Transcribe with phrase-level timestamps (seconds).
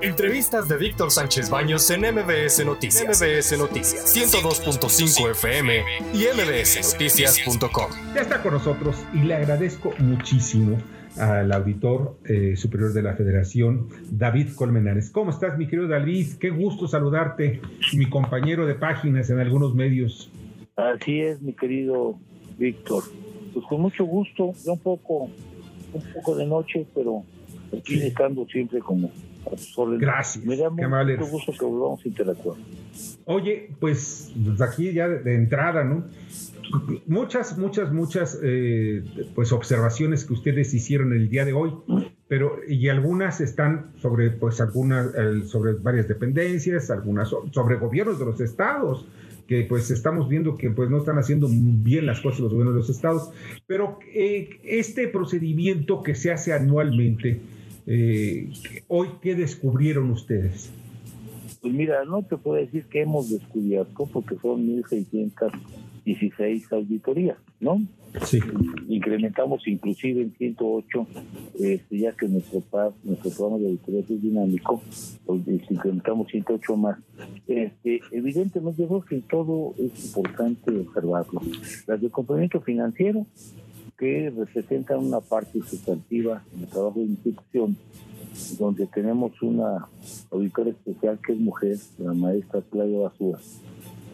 [0.00, 3.20] Entrevistas de Víctor Sánchez Baños en MBS Noticias.
[3.20, 5.82] MBS Noticias 102.5 FM
[6.14, 7.90] y mbsnoticias.com.
[8.14, 10.78] Ya está con nosotros y le agradezco muchísimo
[11.18, 15.10] al auditor eh, superior de la Federación, David Colmenares.
[15.10, 16.34] ¿Cómo estás, mi querido David?
[16.38, 17.60] Qué gusto saludarte,
[17.94, 20.30] mi compañero de páginas en algunos medios.
[20.76, 22.14] Así es, mi querido
[22.56, 23.02] Víctor.
[23.52, 25.24] Pues con mucho gusto, ya un poco,
[25.92, 27.24] un poco de noche, pero
[27.76, 29.10] aquí estando siempre como
[29.98, 30.44] Gracias.
[30.44, 32.56] Me da mucho gusto que volvamos a interactuar.
[33.24, 36.04] Oye, pues, pues aquí ya de, entrada, ¿no?
[37.06, 39.02] Muchas, muchas, muchas eh,
[39.34, 41.72] pues observaciones que ustedes hicieron el día de hoy,
[42.28, 45.12] pero y algunas están sobre pues algunas
[45.48, 49.06] sobre varias dependencias, algunas sobre gobiernos de los estados
[49.46, 52.80] que pues estamos viendo que pues no están haciendo bien las cosas los gobiernos de
[52.80, 53.30] los estados,
[53.66, 57.40] pero eh, este procedimiento que se hace anualmente
[57.90, 58.50] eh,
[58.86, 60.70] hoy, ¿qué descubrieron ustedes?
[61.60, 67.82] Pues mira, no te puedo decir que hemos descubierto porque son 1.616 auditorías, ¿no?
[68.24, 68.38] Sí.
[68.88, 71.06] Incrementamos inclusive en 108,
[71.58, 72.62] este, ya que nuestro,
[73.02, 74.82] nuestro programa de auditoría es dinámico,
[75.26, 76.98] pues, incrementamos 108 más.
[77.46, 81.40] Este, evidentemente, yo creo que todo es importante observarlo.
[81.86, 83.26] Las de complemento financiero,
[83.98, 87.76] que representan una parte sustantiva en el trabajo de institución,
[88.58, 89.88] donde tenemos una
[90.30, 93.38] auditora especial que es mujer, la maestra Claudia Basura.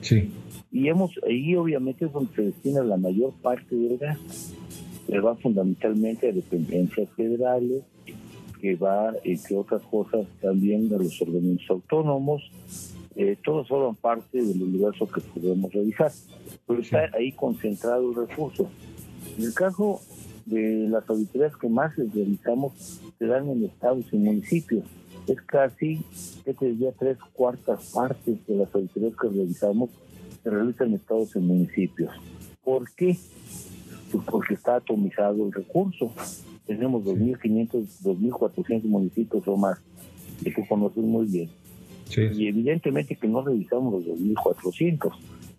[0.01, 0.31] Sí.
[0.73, 4.25] Y hemos, ahí obviamente es donde se destina la mayor parte del gasto,
[5.07, 7.83] que va fundamentalmente a dependencias federales,
[8.61, 12.51] que va, entre otras cosas, también a los organismos autónomos,
[13.17, 16.11] eh, todos forman parte del universo que podemos revisar.
[16.67, 18.69] Pero está ahí concentrado el recurso.
[19.37, 20.01] En el caso
[20.47, 24.85] de las auditorías que más realizamos se dan en estados y municipios.
[25.27, 26.03] Es casi,
[26.45, 29.91] que te diría, tres cuartas partes de las auditorías que realizamos
[30.43, 32.11] se realizan en estados y municipios.
[32.63, 33.17] ¿Por qué?
[34.13, 36.13] Pues porque está atomizado el recurso.
[36.67, 39.79] Tenemos 2.500, 2.400 municipios o más,
[40.43, 41.51] que tú conoces muy bien.
[42.17, 45.11] Y evidentemente que no revisamos los 2.400,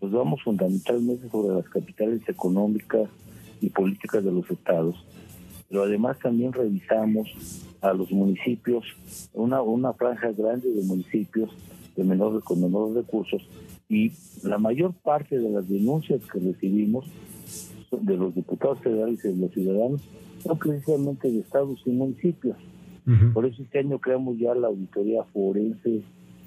[0.02, 3.10] nos vamos fundamentalmente sobre las capitales económicas
[3.62, 4.96] y políticas de los estados,
[5.70, 7.30] pero además también revisamos
[7.82, 8.86] a los municipios,
[9.34, 11.52] una, una franja grande de municipios
[11.96, 13.48] de menores, con menores recursos,
[13.88, 14.12] y
[14.44, 17.06] la mayor parte de las denuncias que recibimos
[17.92, 20.02] de los diputados federales y de los ciudadanos
[20.44, 22.58] son precisamente de estados y municipios.
[23.34, 26.02] Por eso este año creamos ya la auditoría forense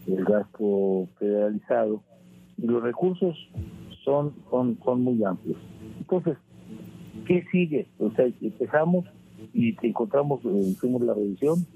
[0.07, 2.03] del gasto federalizado
[2.57, 3.37] y los recursos
[4.05, 5.59] son, son, son muy amplios.
[6.01, 6.37] Entonces,
[7.27, 7.87] ¿Qué sigue?
[7.99, 9.07] O sea, empezamos
[9.53, 11.67] y te encontramos, eh, hicimos la revisión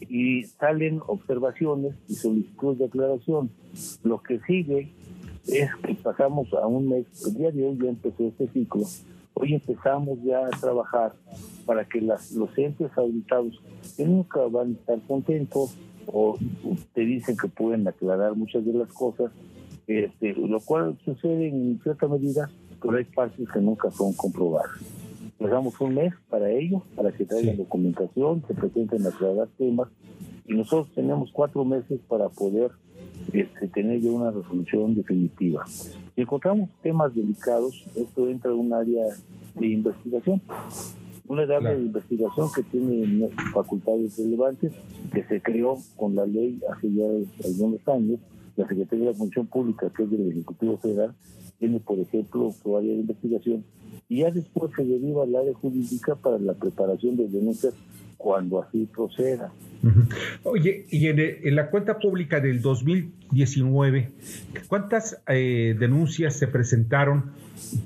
[0.00, 3.50] y salen observaciones y solicitudes de aclaración.
[4.04, 4.92] Lo que sigue
[5.46, 8.82] es que pasamos a un mes, el día de hoy ya empezó este ciclo,
[9.34, 11.14] hoy empezamos ya a trabajar
[11.64, 13.60] para que las, los entes auditados,
[13.96, 15.76] que nunca van a estar contentos
[16.06, 16.38] o
[16.94, 19.30] te dicen que pueden aclarar muchas de las cosas,
[19.86, 24.70] este, lo cual sucede en cierta medida pero hay partes que nunca son comprobadas.
[25.38, 29.88] Les damos un mes para ello, para que traigan documentación, se presenten a aclarar temas,
[30.46, 32.70] y nosotros tenemos cuatro meses para poder
[33.32, 35.64] este, tener ya una resolución definitiva.
[35.66, 39.04] Si encontramos temas delicados, esto entra en un área
[39.54, 40.40] de investigación.
[41.26, 44.72] Una área de investigación que tiene facultades relevantes,
[45.12, 47.04] que se creó con la ley hace ya
[47.44, 48.18] algunos años,
[48.56, 51.14] la Secretaría de la Función Pública, que es del Ejecutivo Federal,
[51.58, 53.64] tiene, por ejemplo, su área de investigación,
[54.08, 57.74] y ya después se deriva al área jurídica para la preparación de denuncias
[58.18, 59.52] cuando así proceda.
[60.42, 64.10] Oye, y en, la cuenta pública del 2019,
[64.66, 67.30] ¿cuántas eh, denuncias se presentaron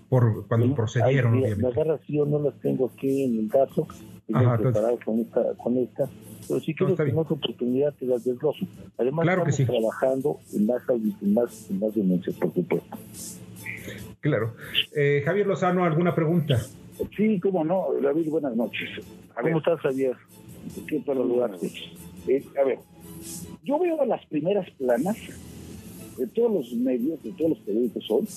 [0.09, 1.41] por cuando procedieron?
[1.41, 3.87] Las yo no las tengo aquí en el caso,
[4.33, 6.09] Ajá, preparado con esta, con esta,
[6.49, 8.67] pero sí quiero que en otra oportunidad te las desgloso.
[8.97, 12.97] Además, estamos trabajando en más, en más, en más denuncias, por supuesto.
[14.23, 14.55] Claro.
[14.95, 16.57] Eh, Javier Lozano, ¿alguna pregunta?
[17.17, 17.89] Sí, cómo no.
[18.01, 18.89] David, buenas noches.
[19.35, 20.17] ¿Cómo estás, Javier?
[20.87, 21.67] ¿Qué para saludarte.
[22.29, 22.79] Eh, a ver,
[23.65, 25.17] yo veo las primeras planas
[26.17, 28.29] de todos los medios, de todos los periódicos hoy,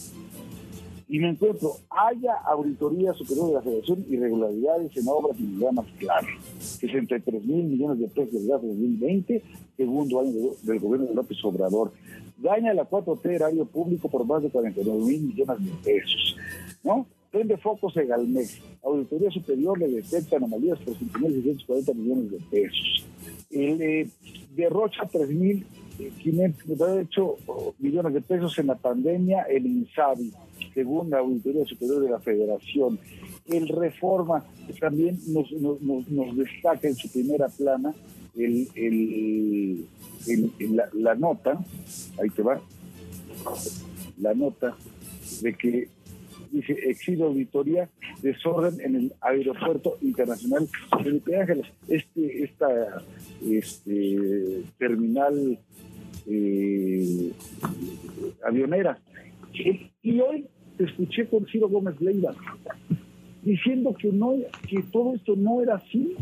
[1.08, 6.32] y me encuentro, haya auditoría superior de la Federación, irregularidades en obras y programas claros.
[6.58, 9.44] 63 mil millones de pesos de gasto 2020,
[9.78, 10.32] segundo año
[10.64, 11.92] del gobierno de López Obrador.
[12.38, 16.36] Daña la 4T erario público por más de 49 mil millones de pesos.
[16.84, 17.08] ¿No?
[17.32, 18.62] Prende focos en Galmex.
[18.84, 23.06] Auditoría Superior le detecta anomalías por 5.640 millones de pesos.
[23.50, 24.08] El, eh,
[24.56, 30.32] derrocha 3.500 millones de pesos en la pandemia el INSABI,
[30.74, 32.98] según la Auditoría Superior de la Federación.
[33.46, 34.46] El Reforma
[34.80, 37.94] también nos, nos, nos destaca en su primera plana
[38.36, 39.86] el, el,
[40.72, 41.60] la, la nota,
[42.22, 42.62] ahí te va,
[44.18, 44.76] la nota
[45.42, 45.90] de que
[46.52, 47.90] dice exhibe auditoría
[48.22, 50.68] desorden en el aeropuerto internacional
[51.04, 51.68] Felipe Ángeles.
[51.88, 53.04] Este, esta
[53.44, 55.60] este, terminal
[56.28, 57.32] eh,
[58.46, 58.98] avionera.
[60.02, 60.46] Y hoy
[60.80, 62.36] escuché con Ciro Gómez Leiva
[63.42, 64.36] diciendo que no
[64.68, 66.16] que todo esto no era así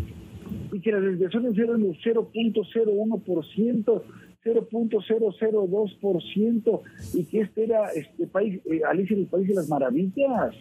[0.73, 4.01] y que las desviaciones eran del 0.01%,
[4.43, 6.81] 0.002%
[7.13, 10.55] y que este era este país, eh, Alicia el País de las Maravillas.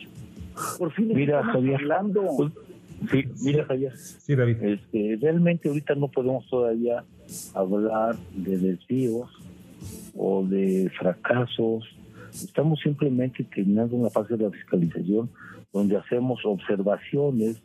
[0.78, 2.26] Por fin mira, Javier, hablando.
[2.36, 2.52] Pues,
[3.10, 4.62] sí, mira Javier, sí, David.
[4.62, 7.04] Este, realmente ahorita no podemos todavía
[7.54, 9.30] hablar de desvíos
[10.14, 11.86] o de fracasos.
[12.32, 15.30] Estamos simplemente terminando una fase de la fiscalización
[15.72, 17.62] donde hacemos observaciones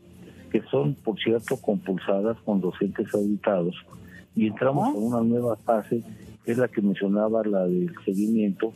[0.51, 3.75] que son, por cierto, compulsadas con docentes auditados
[4.35, 6.03] y entramos en una nueva fase,
[6.45, 8.71] que es la que mencionaba, la del seguimiento,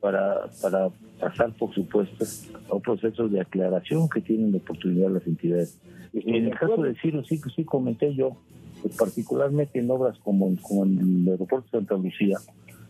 [0.00, 0.88] para, para
[1.20, 2.24] pasar, por supuesto,
[2.70, 5.78] a un proceso de aclaración que tienen la oportunidad las entidades.
[6.12, 8.36] En el caso de Ciro, sí, sí comenté yo,
[8.82, 12.38] pues, particularmente en obras como, como en el aeropuerto de Santa Lucía,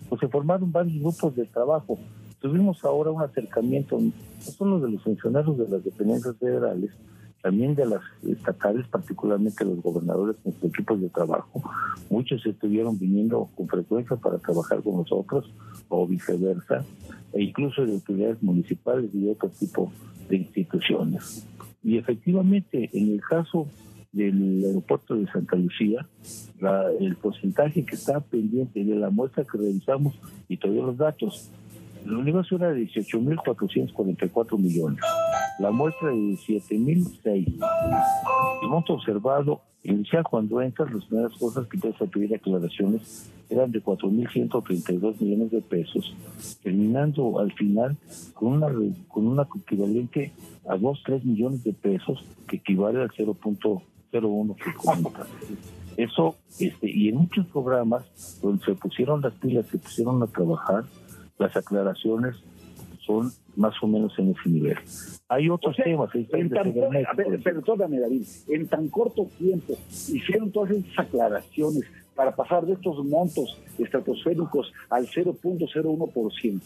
[0.08, 1.98] pues se formaron varios grupos de trabajo.
[2.40, 6.90] Tuvimos ahora un acercamiento, no solo de los funcionarios de las dependencias federales,
[7.42, 11.62] también de las estatales, particularmente los gobernadores con sus equipos de trabajo.
[12.10, 15.50] Muchos estuvieron viniendo con frecuencia para trabajar con nosotros
[15.88, 16.84] o viceversa,
[17.32, 19.92] e incluso de autoridades municipales y de otro tipo
[20.28, 21.46] de instituciones.
[21.82, 23.66] Y efectivamente, en el caso
[24.12, 26.06] del aeropuerto de Santa Lucía,
[26.98, 30.14] el porcentaje que está pendiente de la muestra que revisamos
[30.48, 31.50] y todavía los datos,
[32.04, 35.00] el universo era de 18.444 millones
[35.58, 37.58] la muestra de 17.006.
[38.62, 43.72] El monto observado inicial cuando entras, las primeras cosas que te a pedir aclaraciones eran
[43.72, 46.14] de 4.132 millones de pesos,
[46.62, 47.96] terminando al final
[48.34, 48.68] con una,
[49.08, 50.32] con una equivalente
[50.68, 55.26] a 2, 3 millones de pesos, que equivale al 0.01 que comenta.
[55.96, 58.04] Eso, este, y en muchos programas
[58.40, 60.84] donde se pusieron las pilas, se pusieron a trabajar,
[61.38, 62.36] las aclaraciones
[63.10, 64.76] son más o menos en ese nivel.
[65.28, 66.10] Hay otros temas.
[66.14, 66.72] En tan,
[67.42, 71.84] perdóname, David, en tan corto tiempo hicieron todas esas aclaraciones
[72.14, 76.62] para pasar de estos montos estratosféricos al 0.01%.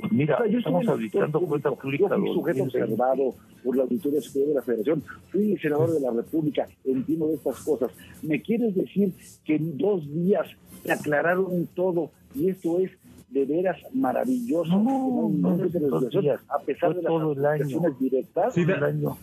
[0.00, 2.08] Pues mira, estamos auditando cuenta pública.
[2.08, 3.34] Yo fui sujeto observado
[3.64, 7.60] por la Auditoría Superior de la Federación, fui senador de la República, entiendo de estas
[7.62, 7.90] cosas.
[8.22, 9.12] ¿Me quieres decir
[9.44, 10.46] que en dos días
[10.82, 12.90] te aclararon todo y esto es
[13.30, 14.70] de veras maravilloso.
[14.70, 18.54] No, no, a pesar de todo las el directas.
[18.54, 19.16] Sí, el año.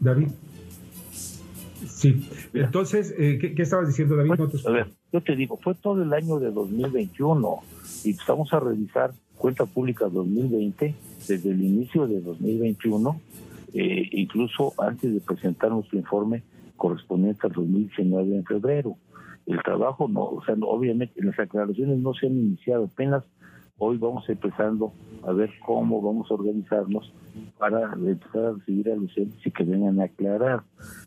[0.00, 0.28] David.
[1.86, 4.32] Sí, entonces, eh, ¿qué, estabas diciendo, David?
[4.66, 7.60] a ver, yo te digo, fue todo el año de 2021
[8.04, 10.94] y estamos a revisar cuenta pública 2020
[11.28, 13.20] desde el inicio de 2021,
[13.74, 16.42] eh, incluso antes de presentar nuestro informe
[16.76, 18.96] correspondiente al 2019 en febrero.
[19.46, 23.24] El trabajo no, o sea, obviamente las aclaraciones no se han iniciado, apenas
[23.78, 24.92] hoy vamos empezando
[25.26, 27.12] a ver cómo vamos a organizarnos
[27.58, 30.62] para empezar a recibir a los y que vengan a aclarar.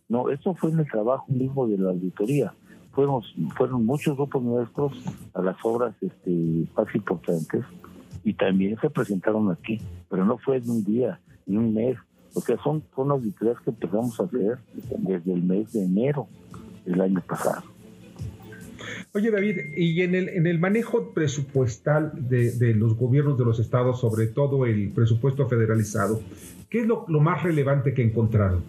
[0.09, 2.53] No, esto fue en el trabajo mismo de la auditoría.
[2.91, 3.21] Fueron,
[3.55, 4.93] fueron muchos grupos nuestros
[5.33, 7.63] a las obras este, más importantes
[8.23, 11.97] y también se presentaron aquí, pero no fue de un día ni un mes.
[12.33, 14.59] O sea, son, son auditorías que empezamos a hacer
[14.99, 16.27] desde el mes de enero
[16.85, 17.63] del año pasado.
[19.13, 23.99] Oye, David, y en el, en el manejo presupuestal de, los gobiernos de los estados,
[23.99, 26.21] sobre todo el presupuesto federalizado,
[26.69, 28.63] ¿qué es lo, más relevante que encontraron?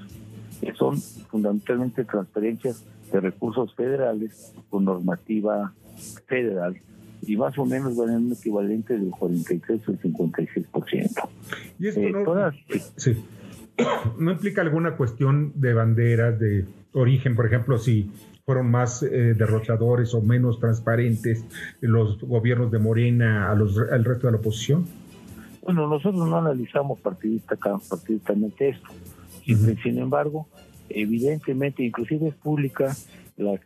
[0.60, 1.00] que son
[1.30, 5.72] fundamentalmente transferencias de recursos federales con normativa
[6.26, 6.76] federal
[7.22, 11.28] y más o menos van en un equivalente del 43 al 56%.
[11.78, 12.50] ¿Y esto eh, no,
[12.96, 13.24] sí.
[14.18, 18.10] no implica alguna cuestión de banderas, de origen, por ejemplo, si
[18.44, 21.44] fueron más eh, derrochadores o menos transparentes
[21.80, 24.86] los gobiernos de Morena a los, al resto de la oposición?
[25.62, 28.88] Bueno, nosotros no analizamos partidista, partidistamente esto.
[29.82, 30.46] Sin embargo,
[30.88, 32.94] evidentemente, inclusive es pública
[33.36, 33.58] la,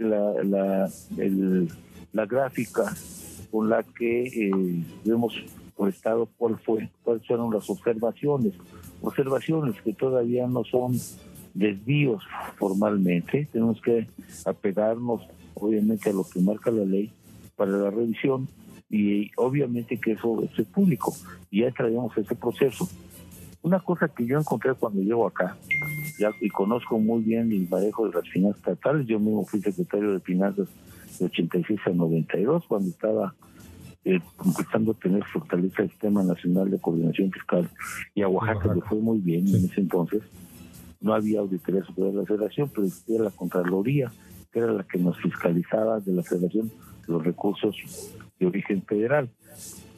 [0.45, 0.89] la,
[2.13, 2.95] la, gráfica
[3.51, 4.51] con la que eh,
[5.05, 5.35] vemos
[5.77, 8.55] por estado cuál fue, cuáles fueron las observaciones,
[9.01, 10.93] observaciones que todavía no son
[11.55, 12.23] desvíos
[12.57, 14.07] formalmente, tenemos que
[14.45, 15.23] apegarnos
[15.55, 17.11] obviamente a lo que marca la ley
[17.57, 18.49] para la revisión
[18.93, 21.15] y obviamente que eso es público.
[21.51, 22.87] Y ya traemos ese proceso.
[23.63, 25.57] Una cosa que yo encontré cuando llego acá,
[26.19, 30.13] ya y conozco muy bien el manejo de las finanzas estatales, yo mismo fui secretario
[30.13, 30.69] de finanzas
[31.19, 33.35] de 86 a 92 cuando estaba
[34.05, 37.71] eh, empezando a tener fortaleza el Sistema Nacional de Coordinación Fiscal
[38.15, 40.23] y a Oaxaca le fue muy bien en ese entonces.
[41.01, 44.13] No había auditoría superior de la federación, pero existía la Contraloría,
[44.53, 46.71] que era la que nos fiscalizaba de la federación
[47.07, 47.77] los recursos
[48.43, 49.29] de origen federal.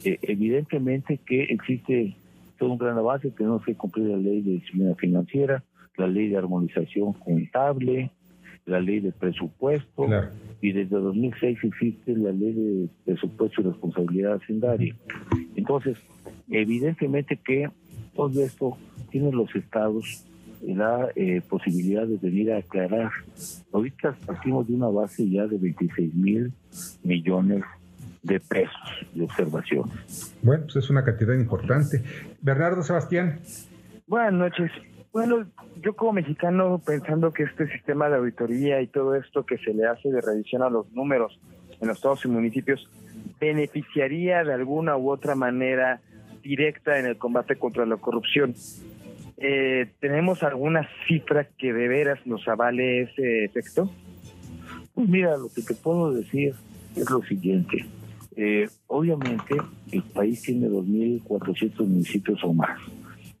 [0.03, 2.15] Eh, evidentemente que existe
[2.59, 5.63] todo un gran avance, tenemos que cumplir la ley de disciplina financiera,
[5.97, 8.11] la ley de armonización contable,
[8.65, 10.07] la ley de presupuesto,
[10.61, 14.95] y desde 2006 existe la ley de presupuesto y responsabilidad hacendaria.
[15.55, 15.97] Entonces,
[16.49, 17.69] evidentemente que
[18.15, 18.77] todo esto
[19.09, 20.25] tiene los estados
[20.61, 23.11] la eh, posibilidad de venir a aclarar.
[23.71, 26.53] Ahorita partimos de una base ya de 26 mil
[27.03, 27.63] millones
[28.25, 28.73] de pesos
[29.13, 30.35] de observaciones.
[30.41, 32.03] Bueno, pues es una cantidad importante.
[32.41, 33.39] Bernardo Sebastián.
[34.07, 34.71] Buenas noches.
[35.13, 35.45] Bueno,
[35.81, 39.85] yo como mexicano pensando que este sistema de auditoría y todo esto que se le
[39.85, 41.39] hace de revisión a los números
[41.79, 42.89] en los estados y municipios
[43.39, 46.01] beneficiaría de alguna u otra manera
[46.43, 48.55] directa en el combate contra la corrupción.
[49.37, 53.89] Eh, ¿Tenemos alguna cifra que de veras nos avale ese efecto?
[54.93, 56.55] Pues mira, lo que te puedo decir
[56.95, 57.85] es lo siguiente.
[58.37, 59.55] Eh, obviamente
[59.91, 62.79] el país tiene 2.400 municipios o más.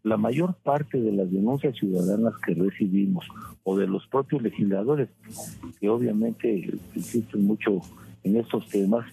[0.03, 3.25] La mayor parte de las denuncias ciudadanas que recibimos
[3.63, 5.09] o de los propios legisladores,
[5.79, 7.81] que obviamente existen mucho
[8.23, 9.05] en estos temas,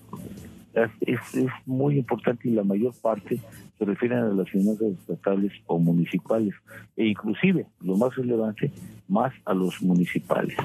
[0.74, 3.40] es, es, muy importante y la mayor parte
[3.78, 6.54] se refieren a las finanzas estatales o municipales
[6.96, 8.70] e inclusive, lo más relevante,
[9.08, 10.56] más a los municipales.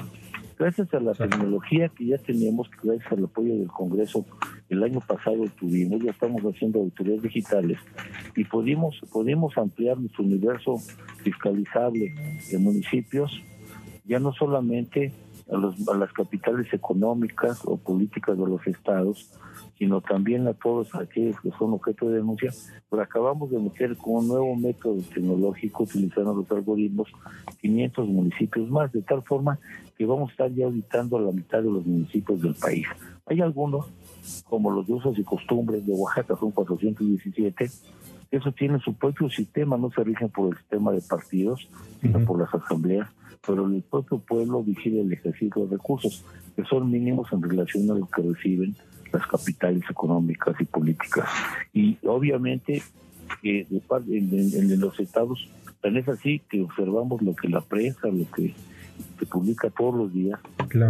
[0.58, 4.24] Gracias a la tecnología que ya teníamos, gracias al apoyo del Congreso,
[4.68, 7.78] el año pasado tuvimos, ya estamos haciendo auditorías digitales
[8.36, 10.76] y pudimos, pudimos ampliar nuestro universo
[11.22, 12.14] fiscalizable
[12.50, 13.32] de municipios,
[14.04, 15.12] ya no solamente
[15.50, 19.30] a, los, a las capitales económicas o políticas de los estados,
[19.78, 22.52] sino también a todos aquellos que son objeto de denuncia,
[22.90, 27.08] pero acabamos de meter con un nuevo método tecnológico utilizando los algoritmos
[27.60, 29.58] 500 municipios más, de tal forma
[29.96, 32.86] que vamos a estar ya auditando a la mitad de los municipios del país.
[33.26, 33.86] Hay algunos,
[34.44, 37.70] como los de usos y costumbres de Oaxaca, son 417,
[38.30, 41.68] eso tiene su propio sistema, no se rigen por el sistema de partidos,
[42.00, 43.08] sino por las asambleas,
[43.46, 47.94] pero el propio pueblo vigila el ejercicio de recursos, que son mínimos en relación a
[47.94, 48.76] lo que reciben
[49.12, 51.28] las capitales económicas y políticas.
[51.72, 52.82] Y obviamente
[53.42, 55.48] que de en, los estados
[55.80, 58.54] tan es así que observamos lo que la prensa, lo que
[59.18, 60.40] se publica todos los días.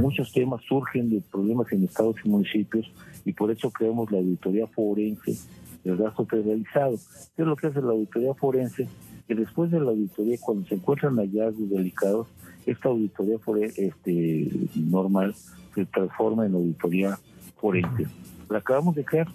[0.00, 2.90] Muchos temas surgen de problemas en estados y municipios
[3.28, 5.36] y por eso creamos la auditoría forense
[5.84, 6.96] del gasto federalizado.
[7.36, 8.88] ¿Qué es lo que hace la auditoría forense?
[9.26, 12.26] Que después de la auditoría, cuando se encuentran hallazgos delicados,
[12.64, 15.34] esta auditoría forense, este, normal
[15.74, 17.18] se transforma en auditoría
[17.60, 18.06] forense.
[18.48, 19.28] La acabamos de crear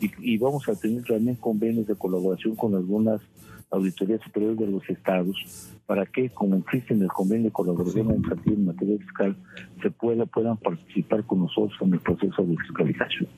[0.00, 3.20] y, vamos a tener también convenios de colaboración con algunas
[3.70, 8.56] auditorías superiores de los estados para que, como existe en el convenio de colaboración administrativa
[8.56, 9.36] en materia fiscal,
[9.82, 13.28] se pueda, puedan participar con nosotros en el proceso de fiscalización.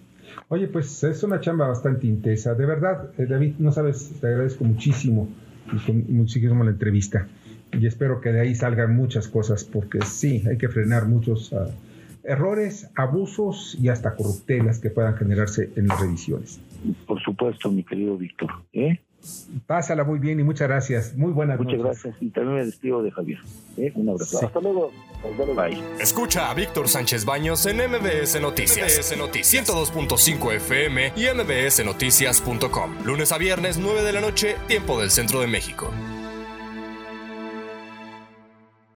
[0.48, 2.54] Oye, pues es una chamba bastante intensa.
[2.54, 5.28] De verdad, eh, David, no sabes, te agradezco muchísimo
[6.08, 7.28] muchísimo la entrevista.
[7.72, 11.70] Y espero que de ahí salgan muchas cosas, porque sí, hay que frenar muchos uh,
[12.24, 16.60] errores, abusos y hasta corruptelas que puedan generarse en las revisiones.
[17.06, 18.50] Por supuesto, mi querido Víctor.
[18.72, 19.00] ¿eh?
[19.66, 21.14] Pásala muy bien y muchas gracias.
[21.16, 22.16] Muy buenas Muchas gracias.
[22.20, 23.38] Y también me despido de Javier.
[23.76, 23.92] ¿eh?
[23.94, 24.46] Un abrazo.
[24.46, 24.92] Hasta luego.
[25.56, 25.82] Bye.
[26.00, 28.98] Escucha a Víctor Sánchez Baños en MBS Noticias.
[28.98, 33.04] MBS Noticias 102.5 FM y MBSNoticias.com.
[33.04, 35.90] Lunes a viernes, 9 de la noche, tiempo del centro de México.